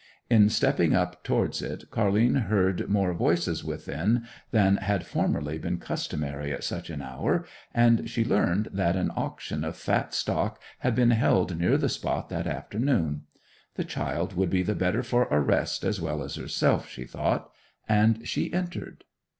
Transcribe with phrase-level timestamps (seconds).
[0.31, 6.51] In stepping up towards it Car'line heard more voices within than had formerly been customary
[6.51, 11.11] at such an hour, and she learned that an auction of fat stock had been
[11.11, 13.25] held near the spot that afternoon.
[13.75, 17.51] The child would be the better for a rest as well as herself, she thought,
[17.87, 19.03] and she entered.